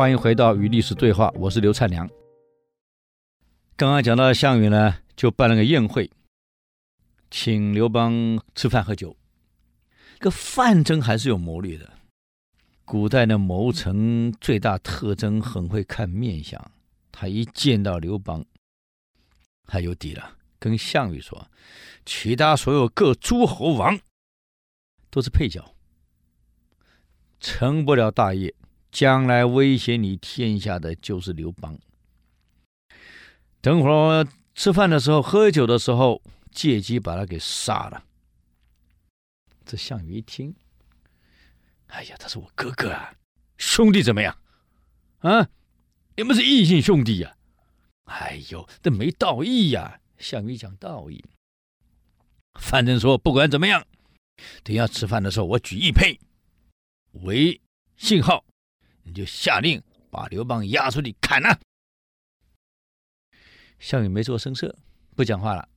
[0.00, 2.08] 欢迎回到与历史对话，我是刘灿良。
[3.76, 6.10] 刚刚讲到项羽呢，就办了个宴会，
[7.30, 9.14] 请刘邦吃饭喝酒。
[10.14, 11.92] 这个范增还是有谋略的。
[12.86, 16.58] 古代的谋臣最大特征很会看面相，
[17.12, 18.42] 他一见到刘邦，
[19.66, 21.46] 他有底了，跟项羽说
[22.06, 24.00] ：“其他所有各诸侯王
[25.10, 25.74] 都是配角，
[27.38, 28.54] 成不了大业。
[28.90, 31.78] 将来威胁你天下的就是刘邦。
[33.60, 38.04] 等会儿吃饭的时候、喝酒的时候，借机把他给杀了。”
[39.64, 40.54] 这项羽一听。
[41.88, 43.14] 哎呀，他是我哥哥啊，
[43.58, 44.36] 兄弟怎么样？
[45.18, 45.48] 啊，
[46.16, 47.36] 你们是异姓兄弟呀、
[48.04, 51.24] 哎呦，这没道义呀、项羽讲道义。
[52.60, 53.86] 范增说：“不管怎么样，
[54.64, 56.18] 等要吃饭的时候，我举一佩
[57.12, 57.60] 为
[57.96, 58.44] 信号，
[59.02, 61.58] 你就下令把刘邦押出去砍了。”
[63.78, 64.76] 项羽没做声色，
[65.16, 65.68] 不讲话了。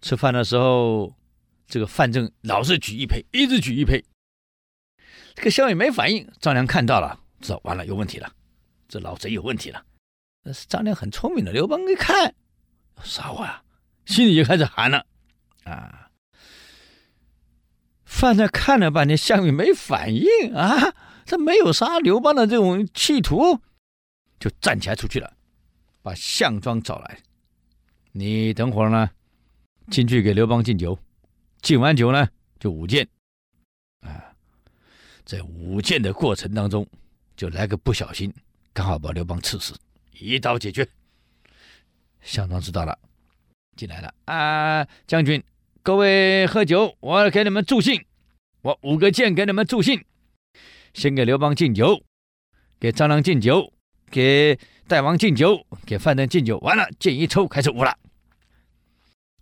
[0.00, 1.16] 吃饭的时候，
[1.66, 4.04] 这个范增老是举一佩，一直举一佩。
[5.34, 8.32] 这个项羽没反应，张良看到了，知道完了有问题了，
[8.88, 9.84] 这老贼有问题了。
[10.44, 12.34] 但是张良很聪明的，刘邦一看，
[13.02, 13.62] 杀我呀，
[14.04, 15.06] 心里就开始寒了
[15.64, 16.10] 啊。
[18.04, 20.94] 范增看了半天，项羽没反应啊，
[21.32, 23.58] 这没有杀刘邦的这种企图，
[24.38, 25.34] 就站起来出去了，
[26.02, 27.22] 把项庄找来，
[28.12, 29.08] 你等会儿呢，
[29.90, 30.98] 进去给刘邦敬酒，
[31.62, 32.28] 敬完酒呢
[32.60, 33.08] 就舞剑。
[34.02, 34.36] 啊
[35.24, 36.86] 在舞剑的过程当中，
[37.34, 38.30] 就来个不小心，
[38.74, 39.74] 刚好把刘邦刺死，
[40.12, 40.86] 一刀解决。
[42.20, 42.98] 项庄知道了，
[43.74, 45.42] 进来了啊，将军，
[45.82, 48.04] 各位喝酒，我给你们助兴，
[48.60, 50.04] 我舞个剑给你们助兴。
[50.94, 52.02] 先给刘邦敬酒，
[52.78, 53.72] 给张良敬酒，
[54.10, 57.96] 给大王敬酒，给范增敬酒，完了剑一抽，开始舞了。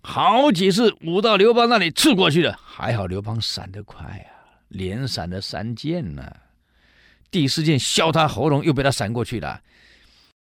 [0.02, 4.62] 好几次舞到刘邦那里刺过去了，还好刘邦闪得快啊。
[4.68, 6.36] 连闪了三箭呢，
[7.30, 9.62] 第四箭削他喉咙，又被他闪过去了。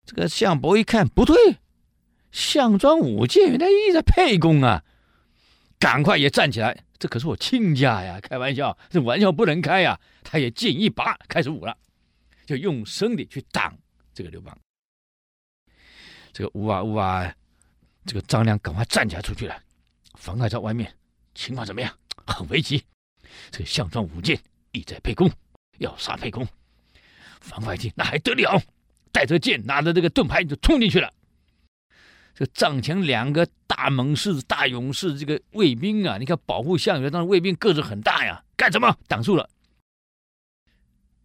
[0.06, 1.58] 这个项伯一看不对，
[2.32, 4.82] 项庄舞剑原来一直在沛公啊，
[5.78, 6.84] 赶快也站起来。
[6.98, 10.00] 这可是我亲家呀，开玩笑，这玩笑不能开呀。
[10.22, 11.76] 他也剑一拔，开始舞了，
[12.46, 13.76] 就用身体去挡
[14.14, 14.56] 这个刘邦。
[16.32, 17.32] 这个舞啊舞啊，
[18.06, 19.62] 这个张良赶快站起来出去了。
[20.14, 20.92] 樊哙在外面，
[21.34, 21.92] 情况怎么样？
[22.26, 22.82] 很危急。
[23.50, 24.40] 这个项庄舞剑
[24.72, 25.30] 意在沛公，
[25.78, 26.46] 要杀沛公。
[27.40, 28.60] 樊哙一听，那还得了，
[29.12, 31.12] 带着剑，拿着这个盾牌就冲进去了。
[32.38, 38.94] 这帐前两个大猛士、大勇士，这个卫兵啊，你看保护项羽，当时卫兵个子很大呀，干什么？
[39.08, 39.48] 挡住了。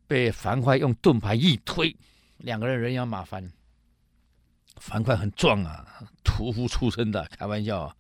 [0.07, 1.93] 被樊哙用盾牌一推，
[2.37, 3.51] 两个人人仰马翻。
[4.77, 5.85] 樊哙很壮啊，
[6.23, 7.93] 屠夫出身的，开玩笑。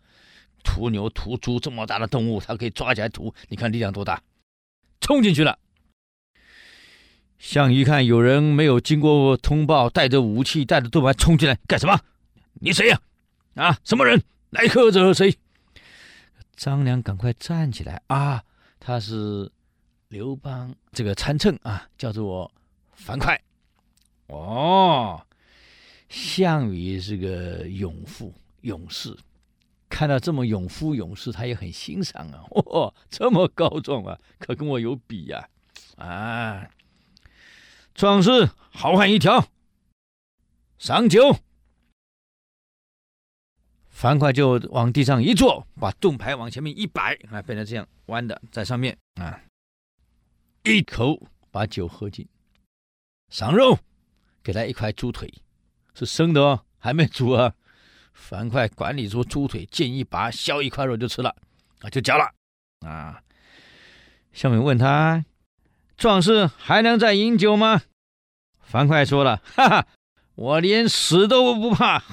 [0.63, 4.21] 屠牛、屠猪这么大的动物，他可以抓起来屠，你看力量多大！
[5.01, 5.59] 冲进去了。
[7.37, 11.99] 项羽一看有人没有经过通报，带着武器、带着盾牌冲进来干什么？
[12.53, 13.01] 你谁呀？
[13.55, 14.23] 啊，什么人？
[14.51, 15.37] 来客者谁？
[16.55, 18.43] 张良赶快站起来啊！
[18.79, 19.51] 他是
[20.09, 22.51] 刘邦这个参乘啊，叫做
[22.93, 23.39] 樊哙。
[24.27, 25.25] 哦，
[26.09, 29.17] 项羽是个勇夫、勇士。
[29.89, 32.43] 看到这么勇夫勇士，他也很欣赏啊！
[32.51, 35.49] 哦，这么高壮啊，可跟我有比呀！
[35.97, 36.69] 啊，啊，
[37.93, 39.47] 壮士好汉一条，
[40.77, 41.37] 赏酒。
[44.01, 49.39] 樊哙就往地上一坐，把盾牌往前面一摆，啊，变成这样弯的在上面啊，
[50.63, 52.27] 一口把酒喝尽，
[53.29, 53.77] 赏肉，
[54.41, 55.31] 给他一块猪腿，
[55.93, 57.53] 是生的哦，还没煮啊。
[58.11, 61.35] 樊哙管理出猪腿，剑一拔，削一块肉就吃了，
[61.81, 62.33] 啊，就嚼了，
[62.79, 63.21] 啊。
[64.33, 65.23] 项羽问他
[65.95, 67.83] ：“壮士还能再饮酒吗？”
[68.65, 69.87] 樊哙说了：“哈哈，
[70.33, 72.03] 我连死都不怕，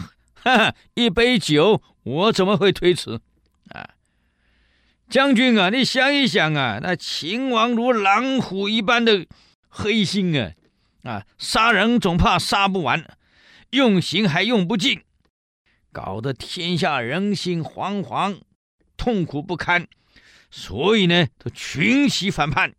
[0.43, 3.21] 哈哈，一杯酒我怎么会推辞？
[3.71, 3.91] 啊，
[5.09, 9.27] 将军啊，你想一想啊，那秦王如狼虎一般的
[9.69, 10.53] 黑心啊，
[11.03, 13.17] 啊，杀人总怕杀不完，
[13.71, 15.03] 用刑还用不尽。”
[15.91, 18.41] 搞得天下人心惶惶，
[18.97, 19.89] 痛苦不堪，
[20.51, 22.75] 所以呢，都群起反叛。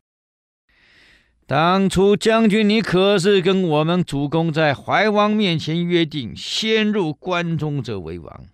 [1.50, 8.46] 当初将军你可是跟我们主公在怀王面前约定，先入关中者为王。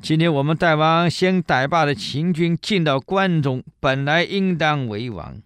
[0.00, 5.42] 今天我们大王先逮罢了秦军，进到关中，本来应当为王，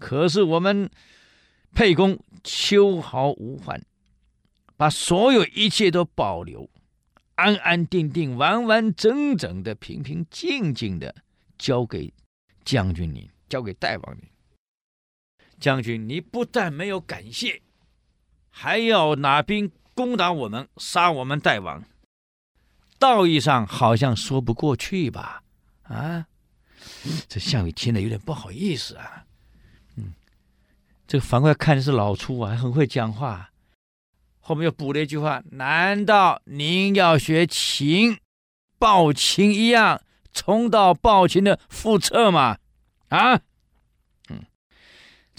[0.00, 0.90] 可是我们
[1.72, 3.80] 沛公秋毫无患，
[4.76, 6.68] 把所有一切都保留，
[7.36, 11.14] 安安定定、完完整整的、平平静静的
[11.56, 12.12] 交给
[12.64, 14.28] 将军您，交给大王您。
[15.60, 17.62] 将军，你不但没有感谢，
[18.50, 21.84] 还要拿兵攻打我们，杀我们大王。
[22.98, 25.42] 道义上好像说不过去吧？
[25.84, 26.26] 啊，
[27.28, 29.24] 这项羽听了有点不好意思啊。
[29.96, 30.12] 嗯，
[31.06, 33.50] 这个樊哙看的是老粗啊，很会讲话。
[34.40, 38.18] 后面又补了一句话：难道您要学秦、
[38.78, 40.00] 暴秦一样，
[40.32, 42.58] 重蹈暴秦的覆辙吗？
[43.08, 43.40] 啊，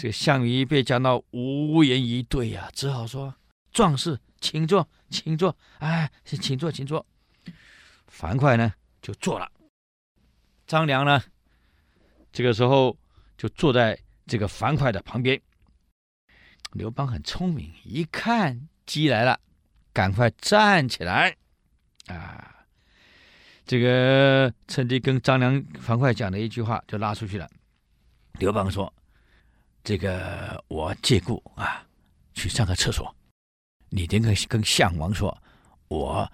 [0.00, 3.34] 这个项羽被讲到无言以对呀、啊，只好说
[3.70, 5.54] ：“壮士，请坐，请坐。
[5.76, 7.04] 哎，请坐，请坐。”
[8.08, 9.52] 樊哙呢就坐了，
[10.66, 11.22] 张良呢
[12.32, 12.96] 这个时候
[13.36, 15.38] 就坐在这个樊哙的旁边。
[16.72, 19.38] 刘邦很聪明，一看鸡来了，
[19.92, 21.36] 赶快站起来，
[22.06, 22.64] 啊，
[23.66, 27.46] 这个趁机跟张良、樊哙讲了一句话，就拉出去了。
[28.38, 28.90] 刘邦说
[29.82, 31.86] ：“这个我借故啊，
[32.34, 33.14] 去上个厕所，
[33.88, 35.36] 你得跟跟项王说，
[35.88, 36.30] 我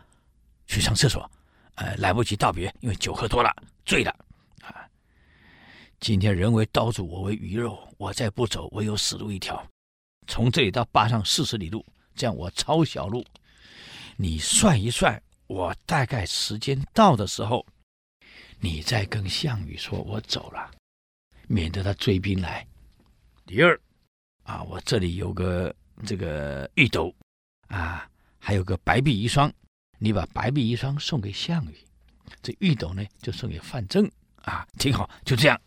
[0.66, 1.30] 去上厕所。”
[1.76, 3.54] 呃，来不及道别，因为酒喝多了，
[3.84, 4.10] 醉了
[4.62, 4.88] 啊。
[6.00, 9.62] 今天人为刀俎，我为鱼肉，我再不走，唯有死路一条。
[10.26, 11.84] 从这里到坝上四十里路，
[12.14, 13.22] 这样我抄小路。
[14.16, 17.66] 你算一算，我大概时间到的时候，
[18.58, 20.70] 你再跟项羽说我走了，
[21.46, 22.66] 免得他追兵来。
[23.46, 23.80] 第二，
[24.42, 25.72] 啊，我这里有个
[26.04, 27.14] 这个玉斗，
[27.68, 28.10] 啊，
[28.40, 29.50] 还有个白璧一双。
[29.98, 31.78] 你把白璧一双送给项羽，
[32.42, 34.10] 这玉斗呢就送给范增
[34.42, 35.58] 啊，挺好，就这样。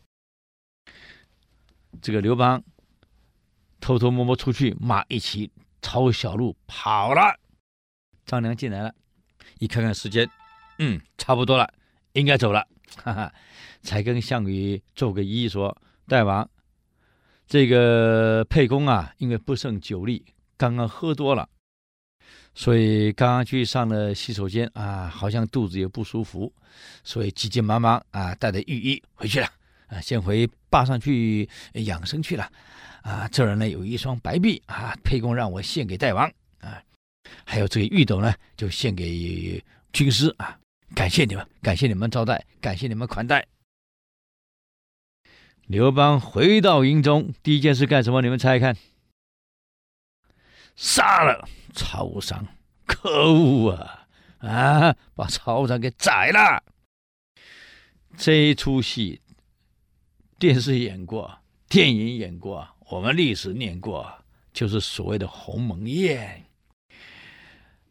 [2.02, 2.62] 这个刘邦
[3.80, 5.50] 偷偷摸摸出去，马一骑
[5.81, 7.40] 抄小路跑了。
[8.26, 8.94] 张良进来了，
[9.58, 10.30] 一看看时间，
[10.80, 11.74] 嗯，差不多了，
[12.12, 12.68] 应该走了，
[12.98, 13.34] 哈哈，
[13.81, 15.76] 才跟项羽做个揖，说
[16.08, 16.48] ：“大王，
[17.50, 20.24] 这个沛公啊，因为不胜酒力，
[20.56, 21.50] 刚刚喝多了。”
[22.54, 26.51] 所以刚刚去上了洗手间啊，好像肚子也不舒服，
[27.04, 29.48] 所以急急忙忙啊，带着御医回去了
[29.88, 32.51] 啊，先回坝上去养生去了
[33.01, 33.28] 啊。
[33.30, 36.30] 这儿呢有一双白璧啊，沛公让我献给大王
[36.60, 36.81] 啊，
[37.45, 39.63] 还有这个玉斗呢，就献给
[39.94, 40.57] 军师啊，
[40.94, 43.45] 感谢你们，感谢你们招待，感谢你们款待。
[45.69, 48.24] 刘邦回到营中，第一件事干什么？
[48.24, 48.75] 你们猜一看。
[50.75, 52.44] 杀了曹无伤，
[52.88, 54.07] 可恶啊！
[54.39, 56.63] 啊，把曹无伤给宰了。
[58.18, 59.21] 这一出戏，
[60.39, 61.38] 电视演过，
[61.68, 64.12] 电影演过，我们历史念过，
[64.51, 66.45] 就是所谓的鸿门宴。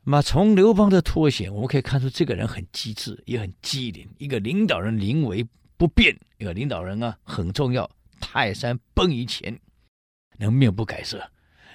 [0.02, 4.10] 那么从刘邦的脱险，我们可以看出这个人很机智，也很机灵。
[4.18, 5.46] 一个领导人临危
[5.76, 7.88] 不变，一个领导人啊很重要。
[8.20, 9.60] 泰山崩于前，
[10.38, 11.30] 能面不改色。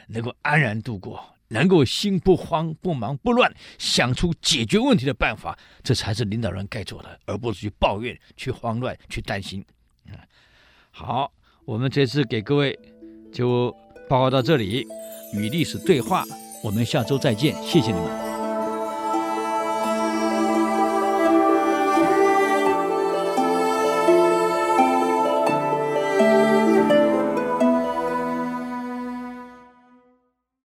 [0.09, 9.63] 能够安然度过，能够心不慌不忙不乱，想出解决问题的办法，这才是领导人该做的，而不是去抱怨、去慌乱、去担心。
[10.07, 10.17] 嗯，
[10.91, 11.31] 好，
[11.63, 12.77] 我们这次给各位
[13.31, 13.71] 就
[14.09, 14.85] 报告到这里，
[15.33, 16.25] 与历史对话，
[16.61, 18.22] 我们下周再见，谢谢你们。